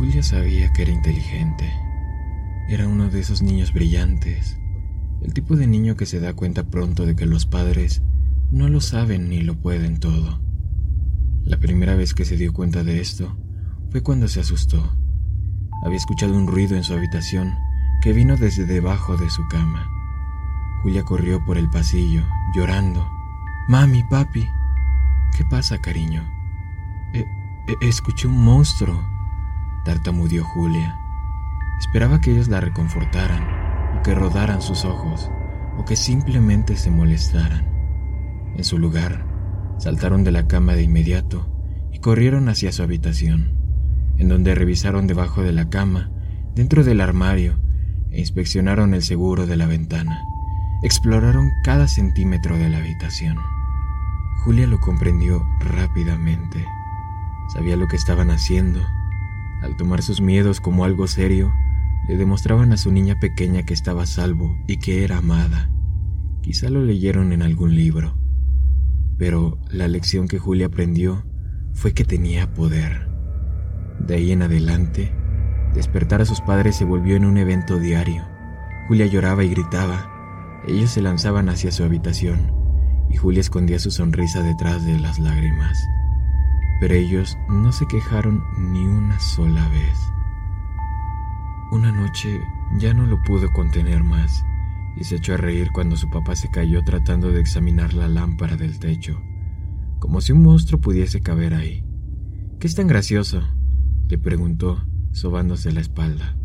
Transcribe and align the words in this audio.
Julia 0.00 0.22
sabía 0.22 0.72
que 0.72 0.80
era 0.80 0.92
inteligente. 0.92 1.70
Era 2.70 2.88
uno 2.88 3.10
de 3.10 3.20
esos 3.20 3.42
niños 3.42 3.74
brillantes, 3.74 4.58
el 5.20 5.34
tipo 5.34 5.56
de 5.56 5.66
niño 5.66 5.94
que 5.94 6.06
se 6.06 6.20
da 6.20 6.32
cuenta 6.32 6.70
pronto 6.70 7.04
de 7.04 7.14
que 7.14 7.26
los 7.26 7.44
padres 7.44 8.00
no 8.50 8.70
lo 8.70 8.80
saben 8.80 9.28
ni 9.28 9.42
lo 9.42 9.56
pueden 9.60 10.00
todo. 10.00 10.40
La 11.44 11.58
primera 11.58 11.96
vez 11.96 12.14
que 12.14 12.24
se 12.24 12.38
dio 12.38 12.54
cuenta 12.54 12.82
de 12.82 12.98
esto 12.98 13.36
fue 13.90 14.02
cuando 14.02 14.26
se 14.26 14.40
asustó. 14.40 14.96
Había 15.84 15.98
escuchado 15.98 16.32
un 16.32 16.46
ruido 16.46 16.76
en 16.76 16.82
su 16.82 16.94
habitación 16.94 17.52
que 18.00 18.14
vino 18.14 18.38
desde 18.38 18.64
debajo 18.64 19.18
de 19.18 19.28
su 19.28 19.46
cama. 19.48 19.86
Julia 20.82 21.02
corrió 21.02 21.44
por 21.44 21.58
el 21.58 21.68
pasillo, 21.68 22.24
llorando. 22.56 23.06
Mami, 23.68 24.02
papi. 24.04 24.48
¿Qué 25.36 25.44
pasa, 25.50 25.78
cariño? 25.78 26.22
Eh, 27.12 27.26
eh, 27.68 27.74
escuché 27.82 28.28
un 28.28 28.42
monstruo 28.42 29.19
tartamudeó 29.84 30.44
Julia. 30.44 30.96
Esperaba 31.78 32.20
que 32.20 32.32
ellos 32.32 32.48
la 32.48 32.60
reconfortaran, 32.60 33.98
o 33.98 34.02
que 34.02 34.14
rodaran 34.14 34.62
sus 34.62 34.84
ojos, 34.84 35.30
o 35.78 35.84
que 35.84 35.96
simplemente 35.96 36.76
se 36.76 36.90
molestaran. 36.90 37.66
En 38.56 38.64
su 38.64 38.78
lugar, 38.78 39.26
saltaron 39.78 40.24
de 40.24 40.32
la 40.32 40.46
cama 40.46 40.74
de 40.74 40.82
inmediato 40.82 41.46
y 41.92 41.98
corrieron 41.98 42.48
hacia 42.48 42.72
su 42.72 42.82
habitación, 42.82 43.54
en 44.18 44.28
donde 44.28 44.54
revisaron 44.54 45.06
debajo 45.06 45.42
de 45.42 45.52
la 45.52 45.70
cama, 45.70 46.10
dentro 46.54 46.84
del 46.84 47.00
armario, 47.00 47.58
e 48.10 48.20
inspeccionaron 48.20 48.92
el 48.92 49.02
seguro 49.02 49.46
de 49.46 49.56
la 49.56 49.66
ventana. 49.66 50.20
Exploraron 50.82 51.50
cada 51.64 51.88
centímetro 51.88 52.58
de 52.58 52.68
la 52.68 52.78
habitación. 52.78 53.36
Julia 54.44 54.66
lo 54.66 54.80
comprendió 54.80 55.46
rápidamente. 55.60 56.66
Sabía 57.52 57.76
lo 57.76 57.88
que 57.88 57.96
estaban 57.96 58.30
haciendo 58.30 58.80
al 59.62 59.76
tomar 59.76 60.02
sus 60.02 60.20
miedos 60.20 60.60
como 60.60 60.84
algo 60.84 61.06
serio, 61.06 61.52
le 62.08 62.16
demostraban 62.16 62.72
a 62.72 62.76
su 62.76 62.90
niña 62.90 63.18
pequeña 63.20 63.64
que 63.64 63.74
estaba 63.74 64.06
salvo 64.06 64.56
y 64.66 64.78
que 64.78 65.04
era 65.04 65.18
amada. 65.18 65.70
Quizá 66.42 66.70
lo 66.70 66.82
leyeron 66.82 67.32
en 67.32 67.42
algún 67.42 67.74
libro, 67.74 68.16
pero 69.18 69.58
la 69.70 69.88
lección 69.88 70.28
que 70.28 70.38
Julia 70.38 70.66
aprendió 70.66 71.24
fue 71.72 71.92
que 71.92 72.04
tenía 72.04 72.52
poder. 72.52 73.08
De 73.98 74.14
ahí 74.14 74.32
en 74.32 74.42
adelante, 74.42 75.12
despertar 75.74 76.22
a 76.22 76.24
sus 76.24 76.40
padres 76.40 76.76
se 76.76 76.84
volvió 76.84 77.16
en 77.16 77.24
un 77.24 77.36
evento 77.36 77.78
diario. 77.78 78.24
Julia 78.88 79.06
lloraba 79.06 79.44
y 79.44 79.50
gritaba. 79.50 80.10
Ellos 80.66 80.90
se 80.90 81.02
lanzaban 81.02 81.48
hacia 81.48 81.70
su 81.70 81.84
habitación 81.84 82.52
y 83.10 83.16
Julia 83.16 83.40
escondía 83.40 83.78
su 83.78 83.90
sonrisa 83.90 84.42
detrás 84.42 84.84
de 84.86 84.98
las 84.98 85.18
lágrimas 85.18 85.78
pero 86.80 86.94
ellos 86.94 87.38
no 87.48 87.72
se 87.72 87.86
quejaron 87.86 88.42
ni 88.56 88.86
una 88.86 89.20
sola 89.20 89.68
vez. 89.68 89.98
Una 91.70 91.92
noche 91.92 92.40
ya 92.78 92.94
no 92.94 93.06
lo 93.06 93.22
pudo 93.22 93.52
contener 93.52 94.02
más 94.02 94.44
y 94.96 95.04
se 95.04 95.16
echó 95.16 95.34
a 95.34 95.36
reír 95.36 95.70
cuando 95.72 95.96
su 95.96 96.10
papá 96.10 96.34
se 96.34 96.50
cayó 96.50 96.82
tratando 96.82 97.30
de 97.30 97.40
examinar 97.40 97.94
la 97.94 98.08
lámpara 98.08 98.56
del 98.56 98.78
techo, 98.78 99.20
como 99.98 100.20
si 100.20 100.32
un 100.32 100.42
monstruo 100.42 100.80
pudiese 100.80 101.20
caber 101.20 101.54
ahí. 101.54 101.84
¿Qué 102.58 102.66
es 102.66 102.74
tan 102.74 102.86
gracioso? 102.86 103.42
le 104.08 104.18
preguntó, 104.18 104.84
sobándose 105.12 105.70
la 105.70 105.80
espalda. 105.80 106.36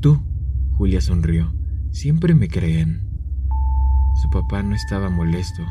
Tú, 0.00 0.22
Julia 0.76 1.02
sonrió, 1.02 1.52
siempre 1.90 2.34
me 2.34 2.48
creen. 2.48 3.06
Su 4.22 4.30
papá 4.30 4.62
no 4.62 4.74
estaba 4.74 5.10
molesto, 5.10 5.62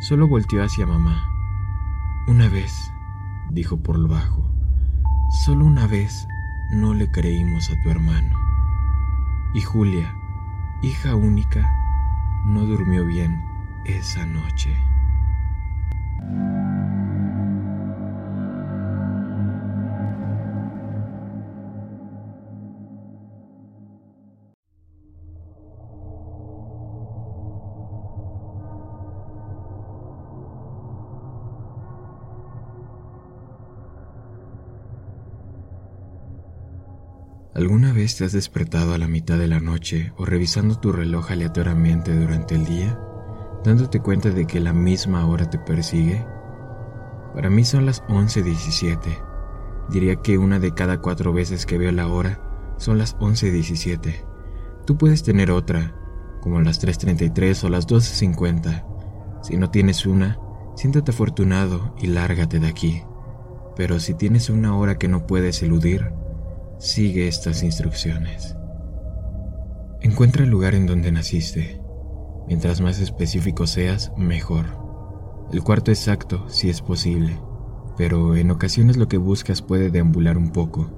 solo 0.00 0.26
volteó 0.28 0.62
hacia 0.62 0.86
mamá. 0.86 1.22
Una 2.26 2.48
vez, 2.48 2.72
dijo 3.50 3.82
por 3.82 3.98
lo 3.98 4.08
bajo. 4.08 4.50
Solo 5.44 5.64
una 5.64 5.86
vez 5.86 6.26
no 6.70 6.94
le 6.94 7.10
creímos 7.10 7.70
a 7.70 7.82
tu 7.82 7.90
hermano. 7.90 8.36
Y 9.54 9.60
Julia, 9.60 10.14
hija 10.82 11.14
única, 11.14 11.70
no 12.46 12.64
durmió 12.64 13.04
bien 13.04 13.44
esa 13.84 14.26
noche. 14.26 14.76
¿Alguna 37.58 37.92
vez 37.92 38.14
te 38.14 38.24
has 38.24 38.30
despertado 38.30 38.94
a 38.94 38.98
la 38.98 39.08
mitad 39.08 39.36
de 39.36 39.48
la 39.48 39.58
noche 39.58 40.12
o 40.16 40.24
revisando 40.24 40.78
tu 40.78 40.92
reloj 40.92 41.32
aleatoriamente 41.32 42.14
durante 42.16 42.54
el 42.54 42.64
día, 42.64 42.96
dándote 43.64 43.98
cuenta 43.98 44.30
de 44.30 44.46
que 44.46 44.60
la 44.60 44.72
misma 44.72 45.26
hora 45.26 45.50
te 45.50 45.58
persigue? 45.58 46.24
Para 47.34 47.50
mí 47.50 47.64
son 47.64 47.84
las 47.84 48.04
11.17. 48.04 49.00
Diría 49.88 50.14
que 50.22 50.38
una 50.38 50.60
de 50.60 50.72
cada 50.72 51.00
cuatro 51.00 51.32
veces 51.32 51.66
que 51.66 51.78
veo 51.78 51.90
la 51.90 52.06
hora 52.06 52.40
son 52.76 52.96
las 52.96 53.18
11.17. 53.18 54.24
Tú 54.86 54.96
puedes 54.96 55.24
tener 55.24 55.50
otra, 55.50 55.96
como 56.40 56.60
las 56.60 56.80
3.33 56.80 57.64
o 57.64 57.70
las 57.70 57.88
12.50. 57.88 59.42
Si 59.42 59.56
no 59.56 59.68
tienes 59.72 60.06
una, 60.06 60.38
siéntate 60.76 61.10
afortunado 61.10 61.96
y 62.00 62.06
lárgate 62.06 62.60
de 62.60 62.68
aquí. 62.68 63.02
Pero 63.74 63.98
si 63.98 64.14
tienes 64.14 64.48
una 64.48 64.76
hora 64.76 64.96
que 64.96 65.08
no 65.08 65.26
puedes 65.26 65.60
eludir, 65.64 66.12
Sigue 66.78 67.26
estas 67.26 67.64
instrucciones. 67.64 68.54
Encuentra 70.00 70.44
el 70.44 70.50
lugar 70.50 70.76
en 70.76 70.86
donde 70.86 71.10
naciste. 71.10 71.80
Mientras 72.46 72.80
más 72.80 73.00
específico 73.00 73.66
seas, 73.66 74.12
mejor. 74.16 74.66
El 75.52 75.64
cuarto 75.64 75.90
exacto, 75.90 76.48
si 76.48 76.70
es 76.70 76.80
posible, 76.80 77.36
pero 77.96 78.36
en 78.36 78.52
ocasiones 78.52 78.96
lo 78.96 79.08
que 79.08 79.16
buscas 79.16 79.60
puede 79.60 79.90
deambular 79.90 80.38
un 80.38 80.52
poco. 80.52 80.88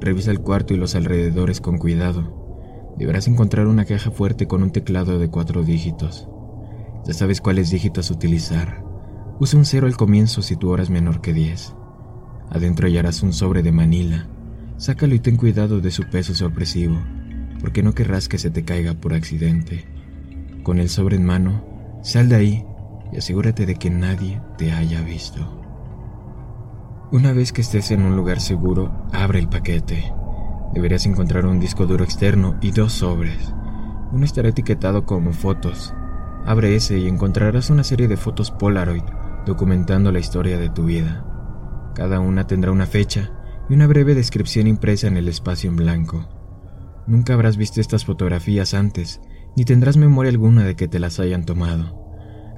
Revisa 0.00 0.30
el 0.30 0.40
cuarto 0.40 0.72
y 0.72 0.78
los 0.78 0.94
alrededores 0.94 1.60
con 1.60 1.76
cuidado. 1.76 2.94
Deberás 2.96 3.28
encontrar 3.28 3.66
una 3.66 3.84
caja 3.84 4.10
fuerte 4.10 4.48
con 4.48 4.62
un 4.62 4.70
teclado 4.70 5.18
de 5.18 5.28
cuatro 5.28 5.62
dígitos. 5.62 6.26
Ya 7.04 7.12
sabes 7.12 7.42
cuáles 7.42 7.70
dígitos 7.70 8.10
utilizar. 8.10 8.82
Usa 9.38 9.58
un 9.58 9.66
cero 9.66 9.86
al 9.86 9.96
comienzo 9.98 10.40
si 10.40 10.56
tu 10.56 10.70
hora 10.70 10.82
es 10.82 10.88
menor 10.88 11.20
que 11.20 11.34
10. 11.34 11.74
Adentro 12.48 12.86
hallarás 12.86 13.22
un 13.22 13.34
sobre 13.34 13.62
de 13.62 13.72
Manila 13.72 14.31
Sácalo 14.76 15.14
y 15.14 15.20
ten 15.20 15.36
cuidado 15.36 15.80
de 15.80 15.90
su 15.90 16.04
peso 16.04 16.34
sorpresivo, 16.34 16.98
porque 17.60 17.82
no 17.82 17.94
querrás 17.94 18.28
que 18.28 18.38
se 18.38 18.50
te 18.50 18.64
caiga 18.64 18.94
por 18.94 19.14
accidente. 19.14 19.84
Con 20.62 20.78
el 20.78 20.88
sobre 20.88 21.16
en 21.16 21.24
mano, 21.24 21.64
sal 22.02 22.28
de 22.28 22.36
ahí 22.36 22.66
y 23.12 23.18
asegúrate 23.18 23.66
de 23.66 23.76
que 23.76 23.90
nadie 23.90 24.40
te 24.58 24.72
haya 24.72 25.02
visto. 25.02 25.60
Una 27.12 27.32
vez 27.32 27.52
que 27.52 27.60
estés 27.60 27.90
en 27.90 28.02
un 28.02 28.16
lugar 28.16 28.40
seguro, 28.40 29.06
abre 29.12 29.38
el 29.38 29.48
paquete. 29.48 30.12
Deberías 30.72 31.04
encontrar 31.06 31.44
un 31.44 31.60
disco 31.60 31.86
duro 31.86 32.04
externo 32.04 32.56
y 32.60 32.70
dos 32.70 32.92
sobres. 32.92 33.52
Uno 34.12 34.24
estará 34.24 34.48
etiquetado 34.48 35.04
como 35.04 35.32
fotos. 35.32 35.94
Abre 36.46 36.74
ese 36.74 36.98
y 36.98 37.08
encontrarás 37.08 37.70
una 37.70 37.84
serie 37.84 38.08
de 38.08 38.16
fotos 38.16 38.50
Polaroid 38.50 39.04
documentando 39.46 40.12
la 40.12 40.18
historia 40.18 40.58
de 40.58 40.70
tu 40.70 40.84
vida. 40.84 41.24
Cada 41.94 42.20
una 42.20 42.46
tendrá 42.46 42.72
una 42.72 42.86
fecha 42.86 43.30
y 43.68 43.74
una 43.74 43.86
breve 43.86 44.14
descripción 44.14 44.66
impresa 44.66 45.06
en 45.06 45.16
el 45.16 45.28
espacio 45.28 45.70
en 45.70 45.76
blanco. 45.76 46.28
Nunca 47.06 47.34
habrás 47.34 47.56
visto 47.56 47.80
estas 47.80 48.04
fotografías 48.04 48.74
antes, 48.74 49.20
ni 49.56 49.64
tendrás 49.64 49.96
memoria 49.96 50.30
alguna 50.30 50.64
de 50.64 50.76
que 50.76 50.88
te 50.88 50.98
las 50.98 51.20
hayan 51.20 51.44
tomado. 51.44 52.00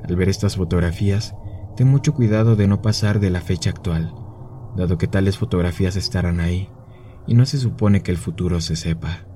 Al 0.07 0.17
ver 0.17 0.29
estas 0.29 0.57
fotografías, 0.57 1.35
ten 1.77 1.89
mucho 1.89 2.15
cuidado 2.15 2.57
de 2.57 2.69
no 2.69 2.83
pasar 2.83 3.21
de 3.21 3.31
la 3.31 3.41
fecha 3.41 3.71
actual, 3.71 4.15
dado 4.77 4.99
que 4.99 5.09
tales 5.09 5.39
fotografías 5.39 5.97
estarán 5.97 6.41
ahí, 6.41 6.69
y 7.27 7.35
no 7.35 7.47
se 7.47 7.59
supone 7.59 8.03
que 8.03 8.11
el 8.11 8.19
futuro 8.19 8.61
se 8.61 8.77
sepa. 8.77 9.27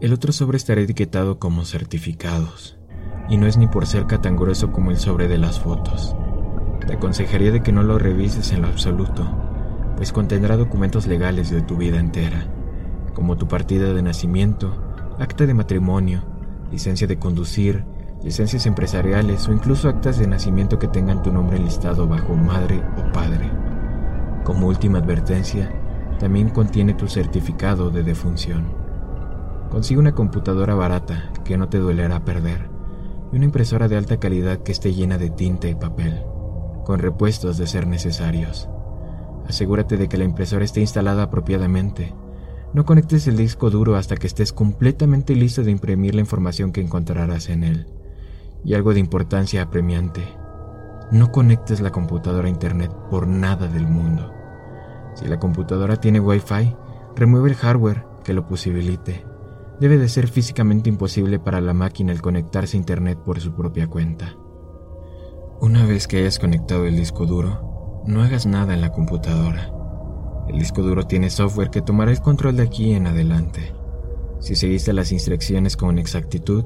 El 0.00 0.12
otro 0.12 0.32
sobre 0.32 0.56
estará 0.56 0.80
etiquetado 0.80 1.38
como 1.38 1.64
certificados, 1.64 2.78
y 3.28 3.38
no 3.38 3.46
es 3.46 3.56
ni 3.56 3.66
por 3.66 3.86
cerca 3.86 4.20
tan 4.20 4.36
grueso 4.36 4.70
como 4.70 4.90
el 4.90 4.98
sobre 4.98 5.26
de 5.26 5.38
las 5.38 5.58
fotos. 5.58 6.14
Te 6.86 6.94
aconsejaría 6.94 7.50
de 7.50 7.62
que 7.62 7.72
no 7.72 7.82
lo 7.82 7.98
revises 7.98 8.52
en 8.52 8.62
lo 8.62 8.68
absoluto, 8.68 9.45
pues 9.96 10.12
contendrá 10.12 10.56
documentos 10.56 11.06
legales 11.06 11.50
de 11.50 11.62
tu 11.62 11.76
vida 11.76 11.98
entera, 11.98 12.46
como 13.14 13.36
tu 13.36 13.48
partida 13.48 13.92
de 13.92 14.02
nacimiento, 14.02 14.76
acta 15.18 15.46
de 15.46 15.54
matrimonio, 15.54 16.22
licencia 16.70 17.06
de 17.06 17.18
conducir, 17.18 17.84
licencias 18.22 18.66
empresariales 18.66 19.48
o 19.48 19.52
incluso 19.52 19.88
actas 19.88 20.18
de 20.18 20.26
nacimiento 20.26 20.78
que 20.78 20.88
tengan 20.88 21.22
tu 21.22 21.32
nombre 21.32 21.58
listado 21.58 22.06
bajo 22.06 22.34
madre 22.34 22.82
o 22.98 23.12
padre. 23.12 23.50
Como 24.44 24.68
última 24.68 24.98
advertencia, 24.98 25.72
también 26.18 26.50
contiene 26.50 26.94
tu 26.94 27.08
certificado 27.08 27.90
de 27.90 28.02
defunción. 28.02 28.66
Consigue 29.70 30.00
una 30.00 30.14
computadora 30.14 30.74
barata 30.74 31.30
que 31.44 31.56
no 31.56 31.68
te 31.68 31.78
dolerá 31.78 32.24
perder 32.24 32.68
y 33.32 33.36
una 33.36 33.46
impresora 33.46 33.88
de 33.88 33.96
alta 33.96 34.18
calidad 34.18 34.58
que 34.58 34.72
esté 34.72 34.92
llena 34.92 35.18
de 35.18 35.30
tinta 35.30 35.68
y 35.68 35.74
papel 35.74 36.22
con 36.84 37.00
repuestos 37.00 37.58
de 37.58 37.66
ser 37.66 37.88
necesarios. 37.88 38.68
Asegúrate 39.48 39.96
de 39.96 40.08
que 40.08 40.18
la 40.18 40.24
impresora 40.24 40.64
esté 40.64 40.80
instalada 40.80 41.24
apropiadamente. 41.24 42.14
No 42.72 42.84
conectes 42.84 43.26
el 43.26 43.36
disco 43.36 43.70
duro 43.70 43.96
hasta 43.96 44.16
que 44.16 44.26
estés 44.26 44.52
completamente 44.52 45.34
listo 45.34 45.62
de 45.62 45.70
imprimir 45.70 46.14
la 46.14 46.20
información 46.20 46.72
que 46.72 46.80
encontrarás 46.80 47.48
en 47.48 47.64
él. 47.64 47.86
Y 48.64 48.74
algo 48.74 48.92
de 48.92 49.00
importancia 49.00 49.62
apremiante. 49.62 50.22
No 51.12 51.30
conectes 51.30 51.80
la 51.80 51.92
computadora 51.92 52.48
a 52.48 52.50
Internet 52.50 52.92
por 53.10 53.28
nada 53.28 53.68
del 53.68 53.86
mundo. 53.86 54.32
Si 55.14 55.26
la 55.26 55.38
computadora 55.38 55.96
tiene 55.96 56.20
Wi-Fi, 56.20 56.76
remueve 57.14 57.50
el 57.50 57.56
hardware 57.56 58.04
que 58.24 58.34
lo 58.34 58.46
posibilite. 58.46 59.24
Debe 59.80 59.98
de 59.98 60.08
ser 60.08 60.26
físicamente 60.26 60.88
imposible 60.88 61.38
para 61.38 61.60
la 61.60 61.74
máquina 61.74 62.12
el 62.12 62.20
conectarse 62.20 62.76
a 62.76 62.80
Internet 62.80 63.18
por 63.24 63.40
su 63.40 63.54
propia 63.54 63.86
cuenta. 63.86 64.34
Una 65.60 65.86
vez 65.86 66.08
que 66.08 66.18
hayas 66.18 66.38
conectado 66.38 66.84
el 66.84 66.96
disco 66.96 67.24
duro, 67.24 67.65
no 68.06 68.22
hagas 68.22 68.46
nada 68.46 68.74
en 68.74 68.80
la 68.80 68.92
computadora. 68.92 69.72
El 70.48 70.58
disco 70.58 70.82
duro 70.82 71.06
tiene 71.06 71.28
software 71.28 71.70
que 71.70 71.82
tomará 71.82 72.12
el 72.12 72.20
control 72.20 72.56
de 72.56 72.62
aquí 72.62 72.92
en 72.92 73.06
adelante. 73.06 73.74
Si 74.38 74.54
seguiste 74.54 74.92
las 74.92 75.10
instrucciones 75.10 75.76
con 75.76 75.98
exactitud, 75.98 76.64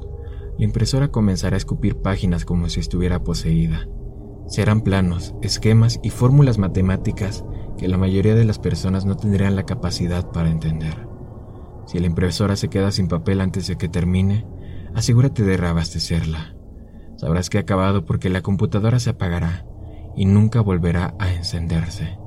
la 0.57 0.65
impresora 0.65 1.07
comenzará 1.07 1.55
a 1.55 1.57
escupir 1.57 1.97
páginas 1.97 2.45
como 2.45 2.69
si 2.69 2.79
estuviera 2.79 3.23
poseída. 3.23 3.87
Serán 4.47 4.81
planos, 4.81 5.33
esquemas 5.41 5.99
y 6.03 6.09
fórmulas 6.09 6.57
matemáticas 6.57 7.43
que 7.77 7.87
la 7.87 7.97
mayoría 7.97 8.35
de 8.35 8.45
las 8.45 8.59
personas 8.59 9.05
no 9.05 9.17
tendrían 9.17 9.55
la 9.55 9.65
capacidad 9.65 10.29
para 10.31 10.51
entender. 10.51 11.07
Si 11.87 11.97
la 11.99 12.05
impresora 12.05 12.55
se 12.55 12.67
queda 12.69 12.91
sin 12.91 13.07
papel 13.07 13.41
antes 13.41 13.65
de 13.65 13.77
que 13.77 13.89
termine, 13.89 14.45
asegúrate 14.93 15.43
de 15.43 15.57
reabastecerla. 15.57 16.55
Sabrás 17.17 17.49
que 17.49 17.57
ha 17.57 17.61
acabado 17.61 18.05
porque 18.05 18.29
la 18.29 18.41
computadora 18.41 18.99
se 18.99 19.11
apagará 19.11 19.65
y 20.15 20.25
nunca 20.25 20.61
volverá 20.61 21.15
a 21.19 21.31
encenderse. 21.33 22.17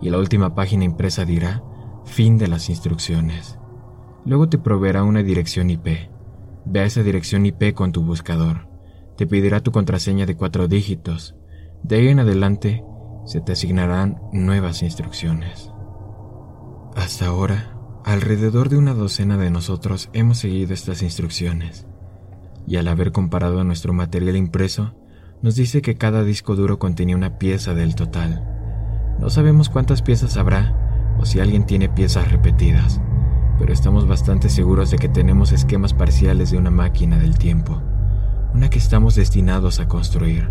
Y 0.00 0.10
la 0.10 0.18
última 0.18 0.54
página 0.54 0.84
impresa 0.84 1.24
dirá 1.24 1.62
fin 2.04 2.38
de 2.38 2.48
las 2.48 2.68
instrucciones. 2.68 3.58
Luego 4.24 4.48
te 4.48 4.58
proveerá 4.58 5.04
una 5.04 5.22
dirección 5.22 5.70
IP. 5.70 6.10
Ve 6.64 6.80
a 6.80 6.84
esa 6.84 7.02
dirección 7.02 7.46
IP 7.46 7.74
con 7.74 7.92
tu 7.92 8.02
buscador. 8.02 8.68
Te 9.16 9.26
pedirá 9.26 9.60
tu 9.60 9.72
contraseña 9.72 10.26
de 10.26 10.36
cuatro 10.36 10.68
dígitos. 10.68 11.34
De 11.82 11.96
ahí 11.96 12.08
en 12.08 12.20
adelante 12.20 12.84
se 13.24 13.40
te 13.40 13.52
asignarán 13.52 14.20
nuevas 14.32 14.82
instrucciones. 14.82 15.70
Hasta 16.94 17.26
ahora, 17.26 17.76
alrededor 18.04 18.68
de 18.68 18.78
una 18.78 18.94
docena 18.94 19.36
de 19.36 19.50
nosotros 19.50 20.08
hemos 20.12 20.38
seguido 20.38 20.74
estas 20.74 21.02
instrucciones 21.02 21.86
y 22.68 22.76
al 22.76 22.88
haber 22.88 23.12
comparado 23.12 23.64
nuestro 23.64 23.94
material 23.94 24.36
impreso, 24.36 24.94
nos 25.42 25.54
dice 25.54 25.82
que 25.82 25.96
cada 25.96 26.24
disco 26.24 26.56
duro 26.56 26.78
contenía 26.78 27.16
una 27.16 27.38
pieza 27.38 27.74
del 27.74 27.94
total. 27.94 28.44
No 29.20 29.30
sabemos 29.30 29.68
cuántas 29.68 30.02
piezas 30.02 30.36
habrá 30.36 31.16
o 31.18 31.26
si 31.26 31.40
alguien 31.40 31.66
tiene 31.66 31.88
piezas 31.88 32.30
repetidas, 32.30 33.00
pero 33.58 33.72
estamos 33.72 34.06
bastante 34.06 34.48
seguros 34.48 34.90
de 34.90 34.98
que 34.98 35.08
tenemos 35.08 35.52
esquemas 35.52 35.94
parciales 35.94 36.50
de 36.50 36.58
una 36.58 36.70
máquina 36.70 37.18
del 37.18 37.38
tiempo, 37.38 37.82
una 38.54 38.70
que 38.70 38.78
estamos 38.78 39.14
destinados 39.14 39.80
a 39.80 39.88
construir. 39.88 40.50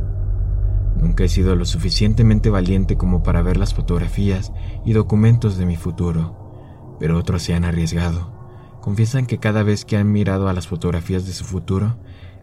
Nunca 1.00 1.24
he 1.24 1.30
sido 1.30 1.56
lo 1.56 1.66
suficientemente 1.66 2.50
valiente 2.50 2.98
como 2.98 3.24
para 3.24 3.42
ver 3.42 3.58
las 3.58 3.74
fotografías 3.74 4.52
y 4.84 4.94
documentos 4.94 5.58
de 5.58 5.66
mi 5.66 5.76
futuro, 5.76 6.96
pero 7.00 7.18
otros 7.18 7.44
se 7.44 7.54
han 7.54 7.66
arriesgado. 7.66 8.36
Confiesan 8.82 9.26
que 9.26 9.38
cada 9.38 9.64
vez 9.64 9.86
que 9.86 9.98
han 9.98 10.12
mirado 10.12 10.48
a 10.48 10.54
las 10.54 10.68
fotografías 10.68 11.26
de 11.26 11.34
su 11.34 11.44
futuro, 11.44 11.98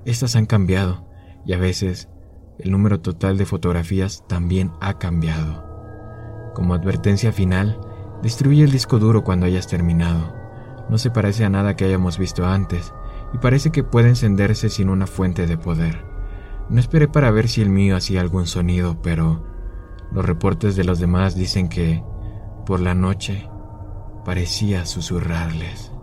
estas 0.05 0.37
han 0.37 0.47
cambiado 0.47 1.09
y 1.47 1.53
a 1.53 1.59
veces 1.59 2.09
el 2.59 2.71
número 2.71 3.01
total 3.01 3.37
de 3.39 3.47
fotografías 3.47 4.25
también 4.29 4.73
ha 4.81 4.99
cambiado. 4.99 5.65
Como 6.55 6.75
advertencia 6.75 7.33
final, 7.33 7.81
destruye 8.23 8.63
el 8.65 8.71
disco 8.71 8.99
duro 8.99 9.25
cuando 9.25 9.47
hayas 9.47 9.67
terminado. 9.67 10.35
No 10.89 10.99
se 10.99 11.11
parece 11.11 11.45
a 11.45 11.51
nada 11.51 11.77
que 11.77 11.85
hayamos 11.85 12.19
visto 12.19 12.47
antes 12.47 12.93
y 13.33 13.39
parece 13.39 13.71
que 13.71 13.83
puede 13.83 14.09
encenderse 14.09 14.69
sin 14.69 14.89
una 14.89 15.07
fuente 15.07 15.47
de 15.47 15.59
poder. 15.59 16.05
No 16.69 16.79
esperé 16.79 17.09
para 17.09 17.31
ver 17.31 17.49
si 17.49 17.61
el 17.63 17.71
mío 17.71 17.97
hacía 17.97 18.21
algún 18.21 18.47
sonido, 18.47 19.03
pero 19.03 19.45
los 20.13 20.25
reportes 20.25 20.77
de 20.77 20.85
los 20.85 20.99
demás 21.01 21.35
dicen 21.35 21.69
que, 21.69 22.03
por 22.65 22.81
la 22.81 22.95
noche, 22.95 23.49
parecía 24.25 24.87
susurrarles. 24.87 25.94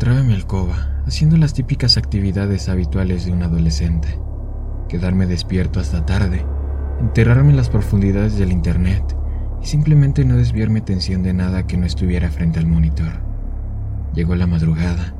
Encontraba 0.00 0.20
en 0.20 0.28
mi 0.28 0.32
alcoba, 0.32 1.02
haciendo 1.06 1.36
las 1.36 1.52
típicas 1.52 1.98
actividades 1.98 2.70
habituales 2.70 3.26
de 3.26 3.32
un 3.32 3.42
adolescente. 3.42 4.18
Quedarme 4.88 5.26
despierto 5.26 5.78
hasta 5.78 6.06
tarde, 6.06 6.42
enterrarme 7.00 7.50
en 7.50 7.58
las 7.58 7.68
profundidades 7.68 8.38
del 8.38 8.50
Internet 8.50 9.14
y 9.60 9.66
simplemente 9.66 10.24
no 10.24 10.38
desviarme 10.38 10.78
atención 10.78 11.22
de 11.22 11.34
nada 11.34 11.66
que 11.66 11.76
no 11.76 11.84
estuviera 11.84 12.30
frente 12.30 12.58
al 12.58 12.66
monitor. 12.66 13.12
Llegó 14.14 14.34
la 14.36 14.46
madrugada, 14.46 15.14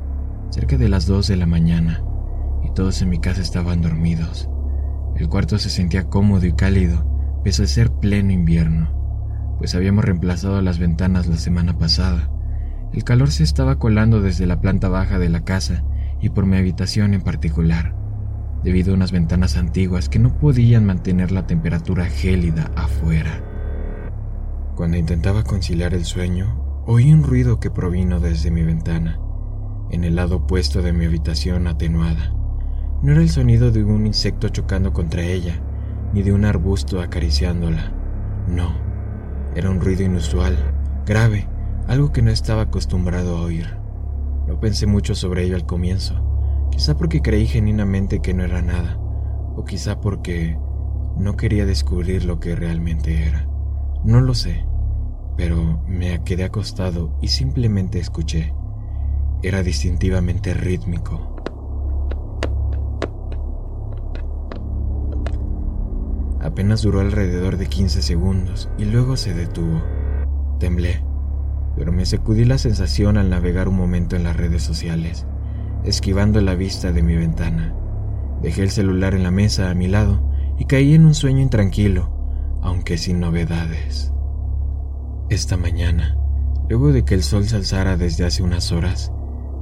cerca 0.49 0.77
de 0.77 0.89
las 0.89 1.05
2 1.05 1.27
de 1.27 1.35
la 1.35 1.45
mañana, 1.45 2.03
y 2.63 2.73
todos 2.73 3.03
en 3.03 3.09
mi 3.09 3.19
casa 3.19 3.43
estaban 3.43 3.83
dormidos. 3.83 4.49
El 5.15 5.29
cuarto 5.29 5.59
se 5.59 5.69
sentía 5.69 6.05
cómodo 6.05 6.47
y 6.47 6.53
cálido, 6.53 7.05
pese 7.43 7.65
a 7.65 7.67
ser 7.67 7.91
pleno 7.91 8.31
invierno, 8.31 8.89
pues 9.59 9.75
habíamos 9.75 10.05
reemplazado 10.05 10.59
las 10.59 10.79
ventanas 10.79 11.27
la 11.27 11.37
semana 11.37 11.77
pasada 11.77 12.31
el 12.93 13.03
calor 13.03 13.31
se 13.31 13.43
estaba 13.43 13.77
colando 13.77 14.21
desde 14.21 14.45
la 14.45 14.59
planta 14.59 14.89
baja 14.89 15.17
de 15.17 15.29
la 15.29 15.43
casa 15.43 15.83
y 16.19 16.29
por 16.29 16.45
mi 16.45 16.57
habitación 16.57 17.13
en 17.13 17.21
particular, 17.21 17.95
debido 18.63 18.91
a 18.91 18.95
unas 18.95 19.11
ventanas 19.11 19.57
antiguas 19.57 20.09
que 20.09 20.19
no 20.19 20.37
podían 20.37 20.85
mantener 20.85 21.31
la 21.31 21.47
temperatura 21.47 22.05
gélida 22.05 22.71
afuera. 22.75 23.43
Cuando 24.75 24.97
intentaba 24.97 25.43
conciliar 25.43 25.93
el 25.93 26.05
sueño, 26.05 26.83
oí 26.85 27.13
un 27.13 27.23
ruido 27.23 27.59
que 27.59 27.71
provino 27.71 28.19
desde 28.19 28.51
mi 28.51 28.63
ventana, 28.63 29.19
en 29.89 30.03
el 30.03 30.15
lado 30.15 30.37
opuesto 30.37 30.81
de 30.81 30.93
mi 30.93 31.05
habitación 31.05 31.67
atenuada. 31.67 32.33
No 33.01 33.13
era 33.13 33.21
el 33.21 33.29
sonido 33.29 33.71
de 33.71 33.83
un 33.83 34.05
insecto 34.05 34.49
chocando 34.49 34.93
contra 34.93 35.23
ella, 35.23 35.55
ni 36.13 36.23
de 36.23 36.33
un 36.33 36.45
arbusto 36.45 37.01
acariciándola. 37.01 37.91
No, 38.47 38.73
era 39.55 39.69
un 39.69 39.81
ruido 39.81 40.03
inusual, 40.03 40.57
grave, 41.05 41.47
algo 41.87 42.11
que 42.11 42.21
no 42.21 42.31
estaba 42.31 42.63
acostumbrado 42.63 43.37
a 43.37 43.41
oír. 43.41 43.67
No 44.47 44.59
pensé 44.59 44.87
mucho 44.87 45.15
sobre 45.15 45.43
ello 45.43 45.55
al 45.55 45.65
comienzo, 45.65 46.67
quizá 46.71 46.97
porque 46.97 47.21
creí 47.21 47.47
genuinamente 47.47 48.19
que 48.19 48.33
no 48.33 48.43
era 48.43 48.61
nada, 48.61 48.97
o 49.55 49.63
quizá 49.65 49.99
porque 50.01 50.57
no 51.17 51.37
quería 51.37 51.65
descubrir 51.65 52.25
lo 52.25 52.39
que 52.39 52.55
realmente 52.55 53.27
era. 53.27 53.47
No 54.03 54.21
lo 54.21 54.33
sé, 54.33 54.65
pero 55.37 55.81
me 55.87 56.23
quedé 56.23 56.43
acostado 56.43 57.15
y 57.21 57.27
simplemente 57.27 57.99
escuché. 57.99 58.53
Era 59.43 59.63
distintivamente 59.63 60.53
rítmico. 60.53 61.35
Apenas 66.41 66.81
duró 66.81 66.99
alrededor 66.99 67.57
de 67.57 67.67
15 67.67 68.01
segundos 68.01 68.69
y 68.77 68.85
luego 68.85 69.15
se 69.15 69.33
detuvo. 69.33 69.81
Temblé, 70.59 71.03
pero 71.75 71.91
me 71.91 72.05
sacudí 72.05 72.45
la 72.45 72.57
sensación 72.57 73.17
al 73.17 73.29
navegar 73.29 73.67
un 73.67 73.75
momento 73.75 74.15
en 74.15 74.23
las 74.23 74.35
redes 74.35 74.63
sociales, 74.63 75.25
esquivando 75.83 76.41
la 76.41 76.55
vista 76.55 76.91
de 76.91 77.03
mi 77.03 77.15
ventana. 77.15 77.75
Dejé 78.41 78.63
el 78.63 78.71
celular 78.71 79.13
en 79.13 79.23
la 79.23 79.31
mesa 79.31 79.69
a 79.69 79.75
mi 79.75 79.87
lado 79.87 80.21
y 80.57 80.65
caí 80.65 80.93
en 80.93 81.05
un 81.05 81.13
sueño 81.13 81.41
intranquilo, 81.41 82.09
aunque 82.61 82.97
sin 82.97 83.19
novedades. 83.19 84.13
Esta 85.29 85.57
mañana, 85.57 86.17
luego 86.69 86.91
de 86.91 87.03
que 87.03 87.13
el 87.13 87.23
sol 87.23 87.45
se 87.45 87.55
alzara 87.55 87.97
desde 87.97 88.25
hace 88.25 88.43
unas 88.43 88.71
horas, 88.71 89.11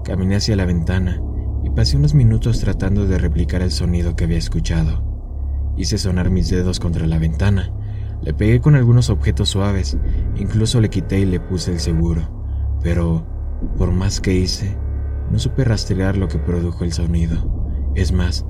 caminé 0.03 0.37
hacia 0.37 0.55
la 0.55 0.65
ventana 0.65 1.21
y 1.63 1.69
pasé 1.69 1.97
unos 1.97 2.13
minutos 2.13 2.59
tratando 2.59 3.05
de 3.05 3.17
replicar 3.17 3.61
el 3.61 3.71
sonido 3.71 4.15
que 4.15 4.23
había 4.23 4.37
escuchado. 4.37 5.03
Hice 5.77 5.97
sonar 5.97 6.29
mis 6.29 6.49
dedos 6.49 6.79
contra 6.79 7.07
la 7.07 7.19
ventana, 7.19 7.71
le 8.21 8.33
pegué 8.33 8.59
con 8.59 8.75
algunos 8.75 9.09
objetos 9.09 9.49
suaves, 9.49 9.97
incluso 10.35 10.81
le 10.81 10.89
quité 10.89 11.19
y 11.19 11.25
le 11.25 11.39
puse 11.39 11.71
el 11.71 11.79
seguro, 11.79 12.29
pero, 12.81 13.25
por 13.77 13.91
más 13.91 14.19
que 14.21 14.33
hice, 14.33 14.77
no 15.31 15.39
supe 15.39 15.63
rastrear 15.63 16.17
lo 16.17 16.27
que 16.27 16.39
produjo 16.39 16.83
el 16.83 16.93
sonido. 16.93 17.91
Es 17.95 18.11
más, 18.11 18.45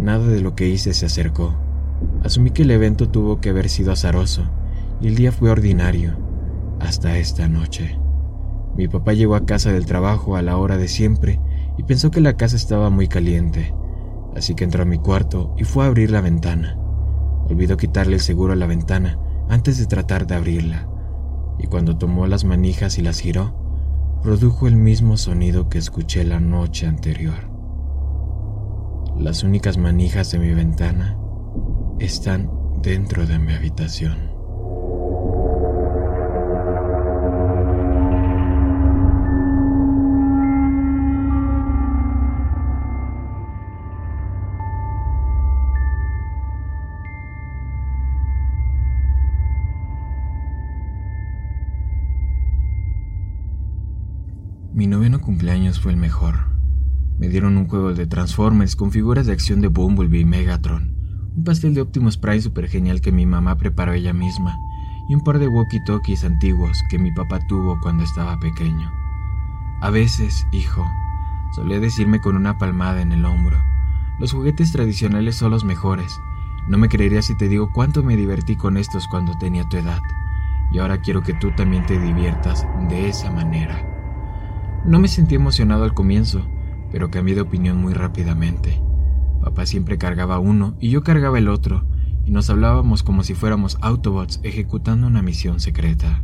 Nada 0.00 0.26
de 0.26 0.40
lo 0.40 0.54
que 0.54 0.66
hice 0.66 0.94
se 0.94 1.04
acercó. 1.04 1.54
Asumí 2.24 2.50
que 2.52 2.62
el 2.62 2.70
evento 2.70 3.10
tuvo 3.10 3.38
que 3.38 3.50
haber 3.50 3.68
sido 3.68 3.92
azaroso 3.92 4.44
y 4.98 5.08
el 5.08 5.14
día 5.14 5.30
fue 5.30 5.50
ordinario, 5.50 6.16
hasta 6.80 7.18
esta 7.18 7.48
noche. 7.48 7.98
Mi 8.76 8.88
papá 8.88 9.12
llegó 9.12 9.34
a 9.34 9.44
casa 9.44 9.72
del 9.72 9.84
trabajo 9.84 10.36
a 10.36 10.42
la 10.42 10.56
hora 10.56 10.78
de 10.78 10.88
siempre 10.88 11.38
y 11.76 11.82
pensó 11.82 12.10
que 12.10 12.22
la 12.22 12.38
casa 12.38 12.56
estaba 12.56 12.88
muy 12.88 13.08
caliente, 13.08 13.74
así 14.34 14.54
que 14.54 14.64
entró 14.64 14.84
a 14.84 14.86
mi 14.86 14.96
cuarto 14.96 15.54
y 15.58 15.64
fue 15.64 15.84
a 15.84 15.88
abrir 15.88 16.10
la 16.10 16.22
ventana. 16.22 16.79
Olvidó 17.50 17.76
quitarle 17.76 18.14
el 18.14 18.20
seguro 18.20 18.52
a 18.52 18.56
la 18.56 18.66
ventana 18.66 19.18
antes 19.48 19.76
de 19.78 19.86
tratar 19.86 20.26
de 20.26 20.36
abrirla, 20.36 20.88
y 21.58 21.66
cuando 21.66 21.98
tomó 21.98 22.26
las 22.28 22.44
manijas 22.44 22.96
y 22.96 23.02
las 23.02 23.18
giró, 23.18 23.54
produjo 24.22 24.68
el 24.68 24.76
mismo 24.76 25.16
sonido 25.16 25.68
que 25.68 25.78
escuché 25.78 26.24
la 26.24 26.38
noche 26.38 26.86
anterior. 26.86 27.50
Las 29.18 29.42
únicas 29.42 29.76
manijas 29.76 30.30
de 30.30 30.38
mi 30.38 30.54
ventana 30.54 31.18
están 31.98 32.50
dentro 32.82 33.26
de 33.26 33.38
mi 33.38 33.52
habitación. 33.52 34.29
Mi 54.80 54.86
noveno 54.86 55.20
cumpleaños 55.20 55.78
fue 55.78 55.92
el 55.92 55.98
mejor. 55.98 56.36
Me 57.18 57.28
dieron 57.28 57.58
un 57.58 57.68
juego 57.68 57.92
de 57.92 58.06
Transformers 58.06 58.76
con 58.76 58.90
figuras 58.90 59.26
de 59.26 59.34
acción 59.34 59.60
de 59.60 59.68
Bumblebee 59.68 60.20
y 60.20 60.24
Megatron, 60.24 60.94
un 61.36 61.44
pastel 61.44 61.74
de 61.74 61.82
Optimus 61.82 62.16
Prime 62.16 62.40
super 62.40 62.66
genial 62.66 63.02
que 63.02 63.12
mi 63.12 63.26
mamá 63.26 63.58
preparó 63.58 63.92
ella 63.92 64.14
misma, 64.14 64.56
y 65.10 65.14
un 65.14 65.22
par 65.22 65.38
de 65.38 65.48
walkie-talkies 65.48 66.24
antiguos 66.24 66.82
que 66.88 66.98
mi 66.98 67.12
papá 67.12 67.40
tuvo 67.46 67.78
cuando 67.82 68.04
estaba 68.04 68.40
pequeño. 68.40 68.90
A 69.82 69.90
veces, 69.90 70.46
hijo, 70.50 70.90
solía 71.54 71.78
decirme 71.78 72.22
con 72.22 72.34
una 72.34 72.56
palmada 72.56 73.02
en 73.02 73.12
el 73.12 73.26
hombro, 73.26 73.58
los 74.18 74.32
juguetes 74.32 74.72
tradicionales 74.72 75.36
son 75.36 75.50
los 75.50 75.62
mejores. 75.62 76.18
No 76.68 76.78
me 76.78 76.88
creerías 76.88 77.26
si 77.26 77.36
te 77.36 77.48
digo 77.48 77.70
cuánto 77.70 78.02
me 78.02 78.16
divertí 78.16 78.56
con 78.56 78.78
estos 78.78 79.06
cuando 79.08 79.36
tenía 79.36 79.68
tu 79.68 79.76
edad, 79.76 80.00
y 80.72 80.78
ahora 80.78 81.02
quiero 81.02 81.20
que 81.22 81.34
tú 81.34 81.50
también 81.50 81.84
te 81.84 81.98
diviertas 81.98 82.66
de 82.88 83.10
esa 83.10 83.30
manera. 83.30 83.89
No 84.84 84.98
me 84.98 85.08
sentí 85.08 85.34
emocionado 85.34 85.84
al 85.84 85.94
comienzo, 85.94 86.46
pero 86.90 87.10
cambié 87.10 87.34
de 87.34 87.42
opinión 87.42 87.76
muy 87.76 87.92
rápidamente. 87.92 88.80
Papá 89.42 89.66
siempre 89.66 89.98
cargaba 89.98 90.38
uno 90.38 90.74
y 90.80 90.90
yo 90.90 91.02
cargaba 91.02 91.38
el 91.38 91.48
otro, 91.48 91.86
y 92.24 92.30
nos 92.30 92.50
hablábamos 92.50 93.02
como 93.02 93.22
si 93.22 93.34
fuéramos 93.34 93.78
Autobots 93.82 94.40
ejecutando 94.42 95.06
una 95.06 95.22
misión 95.22 95.60
secreta. 95.60 96.22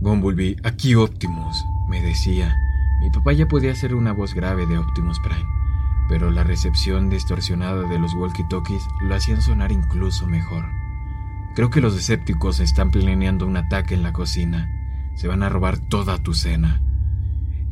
Bumblebee, 0.00 0.56
aquí 0.64 0.94
Optimus, 0.94 1.64
me 1.88 2.02
decía. 2.02 2.54
Mi 3.00 3.10
papá 3.10 3.32
ya 3.32 3.46
podía 3.46 3.72
hacer 3.72 3.94
una 3.94 4.12
voz 4.12 4.34
grave 4.34 4.66
de 4.66 4.78
Optimus 4.78 5.20
Prime, 5.20 5.46
pero 6.08 6.30
la 6.30 6.44
recepción 6.44 7.08
distorsionada 7.08 7.88
de 7.88 7.98
los 7.98 8.14
walkie-talkies 8.14 8.82
lo 9.02 9.14
hacían 9.14 9.40
sonar 9.40 9.72
incluso 9.72 10.26
mejor. 10.26 10.64
Creo 11.54 11.70
que 11.70 11.80
los 11.80 11.96
escépticos 11.96 12.60
están 12.60 12.90
planeando 12.90 13.46
un 13.46 13.56
ataque 13.56 13.94
en 13.94 14.02
la 14.02 14.12
cocina. 14.12 14.68
Se 15.14 15.28
van 15.28 15.42
a 15.42 15.48
robar 15.48 15.78
toda 15.78 16.18
tu 16.18 16.34
cena. 16.34 16.82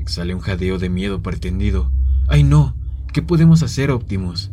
Exhalé 0.03 0.35
un 0.35 0.41
jadeo 0.41 0.81
de 0.81 0.89
miedo 0.89 1.23
pretendido. 1.23 1.93
¡Ay 2.27 2.43
no! 2.43 2.75
¿Qué 3.13 3.23
podemos 3.23 3.63
hacer, 3.63 3.93
Optimus? 3.93 4.51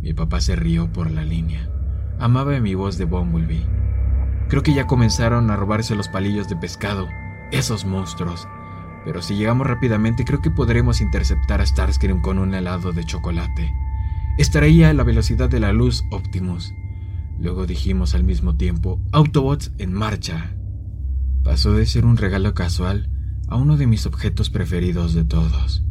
Mi 0.00 0.14
papá 0.14 0.40
se 0.40 0.56
rió 0.56 0.90
por 0.90 1.10
la 1.10 1.22
línea. 1.22 1.68
Amaba 2.18 2.58
mi 2.60 2.74
voz 2.74 2.96
de 2.96 3.04
Bumblebee. 3.04 3.66
Creo 4.48 4.62
que 4.62 4.72
ya 4.72 4.86
comenzaron 4.86 5.50
a 5.50 5.56
robarse 5.56 5.94
los 5.94 6.08
palillos 6.08 6.48
de 6.48 6.56
pescado, 6.56 7.08
esos 7.52 7.84
monstruos. 7.84 8.48
Pero 9.04 9.20
si 9.20 9.36
llegamos 9.36 9.66
rápidamente, 9.66 10.24
creo 10.24 10.40
que 10.40 10.50
podremos 10.50 11.02
interceptar 11.02 11.60
a 11.60 11.66
Starscream 11.66 12.22
con 12.22 12.38
un 12.38 12.54
helado 12.54 12.92
de 12.92 13.04
chocolate. 13.04 13.74
Estaría 14.38 14.88
a 14.88 14.94
la 14.94 15.04
velocidad 15.04 15.50
de 15.50 15.60
la 15.60 15.74
luz, 15.74 16.04
Optimus. 16.10 16.72
Luego 17.38 17.66
dijimos 17.66 18.14
al 18.14 18.24
mismo 18.24 18.56
tiempo, 18.56 18.98
Autobots 19.12 19.72
en 19.76 19.92
marcha. 19.92 20.54
Pasó 21.44 21.74
de 21.74 21.84
ser 21.84 22.06
un 22.06 22.16
regalo 22.16 22.54
casual 22.54 23.10
a 23.48 23.56
uno 23.56 23.76
de 23.76 23.86
mis 23.86 24.06
objetos 24.06 24.50
preferidos 24.50 25.14
de 25.14 25.24
todos. 25.24 25.82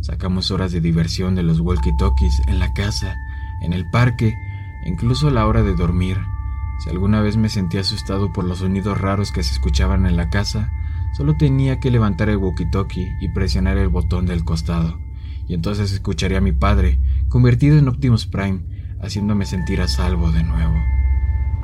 Sacamos 0.00 0.50
horas 0.50 0.72
de 0.72 0.80
diversión 0.80 1.34
de 1.34 1.42
los 1.42 1.60
walkie-talkies 1.60 2.48
en 2.48 2.58
la 2.58 2.72
casa, 2.72 3.16
en 3.62 3.72
el 3.72 3.88
parque, 3.90 4.34
incluso 4.86 5.28
a 5.28 5.30
la 5.30 5.46
hora 5.46 5.62
de 5.62 5.74
dormir. 5.74 6.18
Si 6.82 6.90
alguna 6.90 7.20
vez 7.20 7.36
me 7.36 7.48
sentí 7.48 7.78
asustado 7.78 8.32
por 8.32 8.44
los 8.44 8.58
sonidos 8.58 8.98
raros 8.98 9.32
que 9.32 9.42
se 9.42 9.52
escuchaban 9.52 10.06
en 10.06 10.16
la 10.16 10.30
casa, 10.30 10.72
solo 11.16 11.36
tenía 11.36 11.80
que 11.80 11.90
levantar 11.90 12.28
el 12.28 12.38
walkie-talkie 12.38 13.16
y 13.20 13.28
presionar 13.28 13.76
el 13.76 13.88
botón 13.88 14.26
del 14.26 14.44
costado, 14.44 14.98
y 15.46 15.54
entonces 15.54 15.92
escucharía 15.92 16.38
a 16.38 16.42
mi 16.42 16.52
padre, 16.52 16.98
convertido 17.28 17.78
en 17.78 17.88
Optimus 17.88 18.26
Prime, 18.26 18.60
haciéndome 19.02 19.46
sentir 19.46 19.80
a 19.80 19.88
salvo 19.88 20.30
de 20.30 20.44
nuevo. 20.44 20.76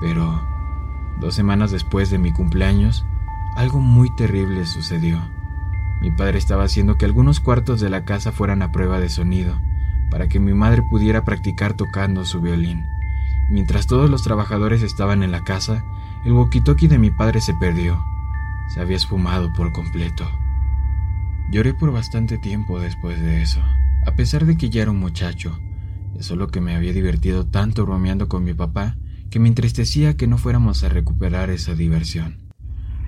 Pero, 0.00 0.46
dos 1.20 1.34
semanas 1.34 1.70
después 1.70 2.10
de 2.10 2.18
mi 2.18 2.32
cumpleaños, 2.32 3.04
algo 3.56 3.80
muy 3.80 4.14
terrible 4.14 4.66
sucedió. 4.66 5.18
Mi 6.00 6.10
padre 6.10 6.38
estaba 6.38 6.64
haciendo 6.64 6.98
que 6.98 7.06
algunos 7.06 7.40
cuartos 7.40 7.80
de 7.80 7.88
la 7.88 8.04
casa 8.04 8.30
fueran 8.30 8.62
a 8.62 8.70
prueba 8.70 9.00
de 9.00 9.08
sonido, 9.08 9.58
para 10.10 10.28
que 10.28 10.38
mi 10.38 10.52
madre 10.52 10.82
pudiera 10.82 11.24
practicar 11.24 11.74
tocando 11.74 12.24
su 12.24 12.40
violín. 12.40 12.84
Mientras 13.50 13.86
todos 13.86 14.10
los 14.10 14.22
trabajadores 14.22 14.82
estaban 14.82 15.22
en 15.22 15.32
la 15.32 15.42
casa, 15.42 15.84
el 16.24 16.32
walkie-talkie 16.32 16.88
de 16.88 16.98
mi 16.98 17.10
padre 17.10 17.40
se 17.40 17.54
perdió. 17.54 18.04
Se 18.68 18.80
había 18.80 18.96
esfumado 18.96 19.52
por 19.52 19.72
completo. 19.72 20.28
Lloré 21.50 21.72
por 21.72 21.92
bastante 21.92 22.38
tiempo 22.38 22.78
después 22.78 23.20
de 23.20 23.40
eso, 23.40 23.62
a 24.04 24.12
pesar 24.16 24.44
de 24.44 24.56
que 24.56 24.68
ya 24.68 24.82
era 24.82 24.90
un 24.90 24.98
muchacho. 24.98 25.58
Es 26.18 26.26
solo 26.26 26.48
que 26.48 26.60
me 26.60 26.74
había 26.74 26.92
divertido 26.92 27.46
tanto 27.46 27.86
bromeando 27.86 28.28
con 28.28 28.44
mi 28.44 28.52
papá 28.52 28.96
que 29.30 29.38
me 29.38 29.48
entristecía 29.48 30.16
que 30.16 30.26
no 30.26 30.38
fuéramos 30.38 30.84
a 30.84 30.88
recuperar 30.88 31.50
esa 31.50 31.74
diversión. 31.74 32.45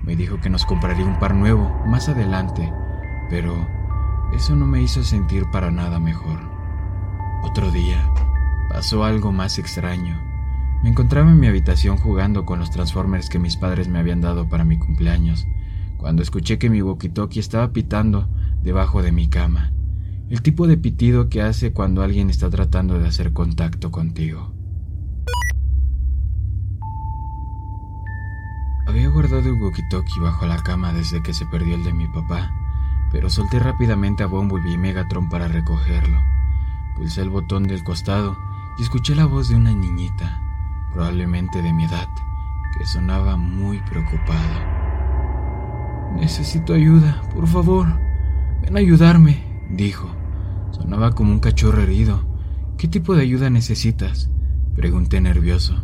Me 0.03 0.15
dijo 0.15 0.39
que 0.39 0.49
nos 0.49 0.65
compraría 0.65 1.05
un 1.05 1.19
par 1.19 1.35
nuevo 1.35 1.69
más 1.87 2.09
adelante, 2.09 2.71
pero 3.29 3.67
eso 4.33 4.55
no 4.55 4.65
me 4.65 4.81
hizo 4.81 5.03
sentir 5.03 5.45
para 5.51 5.71
nada 5.71 5.99
mejor. 5.99 6.39
Otro 7.43 7.71
día, 7.71 8.11
pasó 8.69 9.03
algo 9.03 9.31
más 9.31 9.57
extraño. 9.59 10.19
Me 10.83 10.89
encontraba 10.89 11.31
en 11.31 11.39
mi 11.39 11.47
habitación 11.47 11.97
jugando 11.97 12.45
con 12.45 12.59
los 12.59 12.71
Transformers 12.71 13.29
que 13.29 13.39
mis 13.39 13.57
padres 13.57 13.87
me 13.87 13.99
habían 13.99 14.21
dado 14.21 14.47
para 14.47 14.63
mi 14.63 14.77
cumpleaños, 14.77 15.47
cuando 15.97 16.21
escuché 16.21 16.57
que 16.57 16.69
mi 16.69 16.81
walkie-talkie 16.81 17.39
estaba 17.39 17.73
pitando 17.73 18.29
debajo 18.63 19.01
de 19.01 19.11
mi 19.11 19.27
cama, 19.27 19.73
el 20.29 20.41
tipo 20.41 20.67
de 20.67 20.77
pitido 20.77 21.27
que 21.27 21.41
hace 21.41 21.73
cuando 21.73 22.03
alguien 22.03 22.29
está 22.29 22.49
tratando 22.49 22.99
de 22.99 23.07
hacer 23.07 23.33
contacto 23.33 23.91
contigo. 23.91 24.53
Guardado 29.29 29.53
el 29.53 29.61
walkie-talkie 29.61 30.19
bajo 30.19 30.47
la 30.47 30.57
cama 30.57 30.91
desde 30.91 31.21
que 31.21 31.35
se 31.35 31.45
perdió 31.45 31.75
el 31.75 31.83
de 31.83 31.93
mi 31.93 32.07
papá, 32.07 32.51
pero 33.11 33.29
solté 33.29 33.59
rápidamente 33.59 34.23
a 34.23 34.25
Bumblebee 34.25 34.73
y 34.73 34.77
Megatron 34.79 35.29
para 35.29 35.47
recogerlo. 35.47 36.19
Pulsé 36.95 37.21
el 37.21 37.29
botón 37.29 37.67
del 37.67 37.83
costado 37.83 38.35
y 38.79 38.81
escuché 38.81 39.13
la 39.13 39.25
voz 39.25 39.49
de 39.49 39.55
una 39.55 39.71
niñita, 39.71 40.41
probablemente 40.91 41.61
de 41.61 41.71
mi 41.73 41.83
edad, 41.83 42.07
que 42.75 42.87
sonaba 42.87 43.37
muy 43.37 43.77
preocupada. 43.81 46.09
Necesito 46.15 46.73
ayuda, 46.73 47.21
por 47.31 47.47
favor. 47.47 47.85
Ven 48.63 48.77
a 48.77 48.79
ayudarme, 48.79 49.43
dijo. 49.69 50.09
Sonaba 50.71 51.11
como 51.11 51.31
un 51.31 51.39
cachorro 51.39 51.83
herido. 51.83 52.25
¿Qué 52.79 52.87
tipo 52.87 53.15
de 53.15 53.21
ayuda 53.21 53.51
necesitas? 53.51 54.31
Pregunté 54.75 55.21
nervioso. 55.21 55.75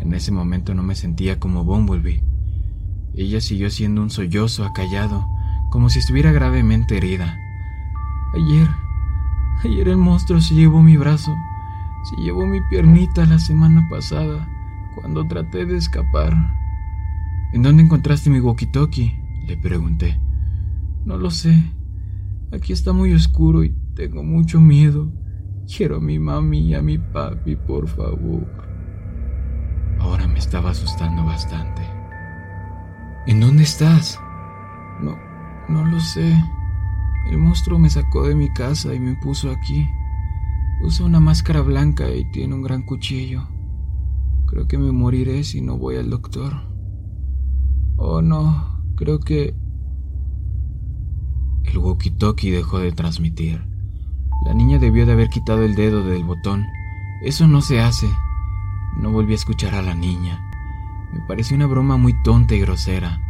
En 0.00 0.12
ese 0.12 0.32
momento 0.32 0.74
no 0.74 0.82
me 0.82 0.94
sentía 0.94 1.40
como 1.40 1.64
Bumblebee. 1.64 2.33
Ella 3.16 3.40
siguió 3.40 3.70
siendo 3.70 4.02
un 4.02 4.10
sollozo 4.10 4.64
acallado, 4.64 5.28
como 5.70 5.88
si 5.88 6.00
estuviera 6.00 6.32
gravemente 6.32 6.96
herida. 6.96 7.38
Ayer, 8.34 8.68
ayer 9.62 9.88
el 9.88 9.98
monstruo 9.98 10.40
se 10.40 10.54
llevó 10.54 10.82
mi 10.82 10.96
brazo, 10.96 11.32
se 12.04 12.22
llevó 12.22 12.44
mi 12.44 12.60
piernita 12.70 13.24
la 13.26 13.38
semana 13.38 13.86
pasada, 13.88 14.48
cuando 14.96 15.26
traté 15.26 15.64
de 15.64 15.76
escapar. 15.76 16.34
¿En 17.52 17.62
dónde 17.62 17.84
encontraste 17.84 18.30
mi 18.30 18.40
walkie-talkie? 18.40 19.46
Le 19.46 19.56
pregunté. 19.56 20.20
No 21.04 21.16
lo 21.16 21.30
sé. 21.30 21.70
Aquí 22.52 22.72
está 22.72 22.92
muy 22.92 23.12
oscuro 23.12 23.62
y 23.62 23.70
tengo 23.94 24.24
mucho 24.24 24.60
miedo. 24.60 25.12
Quiero 25.66 25.96
a 25.96 26.00
mi 26.00 26.18
mami 26.18 26.58
y 26.58 26.74
a 26.74 26.82
mi 26.82 26.98
papi, 26.98 27.54
por 27.54 27.86
favor. 27.86 28.46
Ahora 30.00 30.26
me 30.26 30.40
estaba 30.40 30.70
asustando 30.70 31.24
bastante. 31.24 31.82
¿En 33.26 33.40
dónde 33.40 33.62
estás? 33.62 34.20
No, 35.00 35.16
no 35.68 35.84
lo 35.86 35.98
sé. 35.98 36.34
El 37.30 37.38
monstruo 37.38 37.78
me 37.78 37.88
sacó 37.88 38.28
de 38.28 38.34
mi 38.34 38.52
casa 38.52 38.94
y 38.94 39.00
me 39.00 39.14
puso 39.14 39.50
aquí. 39.50 39.88
Usa 40.82 41.06
una 41.06 41.20
máscara 41.20 41.62
blanca 41.62 42.10
y 42.10 42.30
tiene 42.32 42.54
un 42.54 42.62
gran 42.62 42.82
cuchillo. 42.82 43.48
Creo 44.46 44.68
que 44.68 44.76
me 44.76 44.92
moriré 44.92 45.42
si 45.42 45.62
no 45.62 45.78
voy 45.78 45.96
al 45.96 46.10
doctor. 46.10 46.52
Oh 47.96 48.20
no, 48.20 48.82
creo 48.96 49.20
que... 49.20 49.54
El 51.64 51.78
walkie-talkie 51.78 52.52
dejó 52.52 52.78
de 52.78 52.92
transmitir. 52.92 53.64
La 54.44 54.52
niña 54.52 54.78
debió 54.78 55.06
de 55.06 55.12
haber 55.12 55.30
quitado 55.30 55.62
el 55.62 55.74
dedo 55.74 56.04
del 56.04 56.24
botón. 56.24 56.66
Eso 57.22 57.48
no 57.48 57.62
se 57.62 57.80
hace. 57.80 58.06
No 59.00 59.10
volví 59.10 59.32
a 59.32 59.36
escuchar 59.36 59.74
a 59.74 59.80
la 59.80 59.94
niña. 59.94 60.38
Me 61.14 61.20
pareció 61.20 61.54
una 61.54 61.68
broma 61.68 61.96
muy 61.96 62.12
tonta 62.24 62.56
y 62.56 62.60
grosera, 62.60 63.20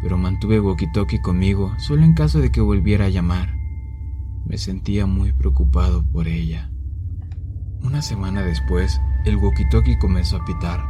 pero 0.00 0.16
mantuve 0.16 0.58
walkie-talkie 0.58 1.20
conmigo 1.20 1.74
solo 1.76 2.02
en 2.02 2.14
caso 2.14 2.40
de 2.40 2.50
que 2.50 2.62
volviera 2.62 3.04
a 3.04 3.10
llamar. 3.10 3.54
Me 4.46 4.56
sentía 4.56 5.04
muy 5.04 5.32
preocupado 5.34 6.02
por 6.02 6.28
ella. 6.28 6.70
Una 7.82 8.00
semana 8.00 8.42
después, 8.42 9.02
el 9.26 9.36
walkie-talkie 9.36 9.98
comenzó 9.98 10.38
a 10.38 10.46
pitar 10.46 10.82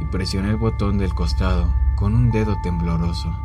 y 0.00 0.04
presioné 0.04 0.50
el 0.50 0.56
botón 0.56 0.98
del 0.98 1.12
costado 1.14 1.74
con 1.96 2.14
un 2.14 2.30
dedo 2.30 2.56
tembloroso. 2.62 3.36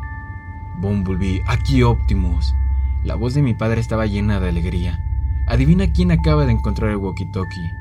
Bumblebee, 0.80 1.42
aquí 1.48 1.82
Optimus. 1.82 2.54
La 3.02 3.16
voz 3.16 3.34
de 3.34 3.42
mi 3.42 3.54
padre 3.54 3.80
estaba 3.80 4.06
llena 4.06 4.38
de 4.38 4.50
alegría. 4.50 5.04
Adivina 5.48 5.92
quién 5.92 6.12
acaba 6.12 6.46
de 6.46 6.52
encontrar 6.52 6.90
el 6.90 6.98
walkie-talkie. 6.98 7.72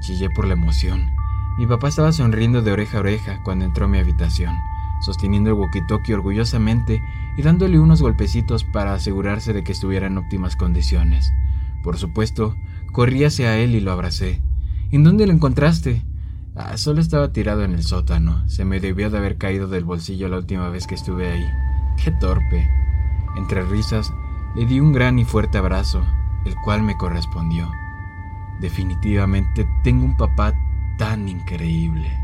Chillé 0.00 0.30
por 0.30 0.46
la 0.46 0.54
emoción. 0.54 1.10
Mi 1.56 1.66
papá 1.66 1.88
estaba 1.88 2.12
sonriendo 2.12 2.62
de 2.62 2.72
oreja 2.72 2.98
a 2.98 3.00
oreja 3.00 3.40
cuando 3.44 3.64
entró 3.64 3.84
a 3.84 3.88
mi 3.88 3.98
habitación, 3.98 4.54
sosteniendo 5.00 5.50
el 5.50 5.56
walkie-talkie 5.56 6.14
orgullosamente 6.14 7.02
y 7.36 7.42
dándole 7.42 7.78
unos 7.78 8.02
golpecitos 8.02 8.64
para 8.64 8.94
asegurarse 8.94 9.52
de 9.52 9.62
que 9.62 9.72
estuviera 9.72 10.06
en 10.06 10.18
óptimas 10.18 10.56
condiciones. 10.56 11.32
Por 11.82 11.96
supuesto, 11.96 12.56
corrí 12.92 13.24
hacia 13.24 13.56
él 13.58 13.74
y 13.74 13.80
lo 13.80 13.92
abracé. 13.92 14.42
¿En 14.90 15.04
dónde 15.04 15.26
lo 15.26 15.32
encontraste? 15.32 16.02
Ah, 16.56 16.76
solo 16.76 17.00
estaba 17.00 17.32
tirado 17.32 17.64
en 17.64 17.74
el 17.74 17.82
sótano. 17.82 18.48
Se 18.48 18.64
me 18.64 18.80
debió 18.80 19.10
de 19.10 19.18
haber 19.18 19.38
caído 19.38 19.68
del 19.68 19.84
bolsillo 19.84 20.28
la 20.28 20.38
última 20.38 20.68
vez 20.70 20.86
que 20.86 20.94
estuve 20.94 21.30
ahí. 21.30 21.46
Qué 22.02 22.10
torpe. 22.10 22.68
Entre 23.36 23.62
risas, 23.62 24.12
le 24.54 24.66
di 24.66 24.80
un 24.80 24.92
gran 24.92 25.18
y 25.18 25.24
fuerte 25.24 25.58
abrazo 25.58 26.04
el 26.44 26.54
cual 26.56 26.82
me 26.82 26.96
correspondió. 26.96 27.70
Definitivamente 28.60 29.66
tengo 29.82 30.04
un 30.04 30.16
papá 30.16 30.54
tan 30.96 31.28
increíble. 31.28 32.23